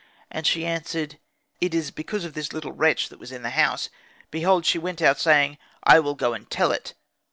[0.31, 1.19] And she answered,
[1.59, 3.91] "It is because of this little wretch that was in the house;
[4.31, 6.95] behold she went out saying, 'I will go and tell it.'"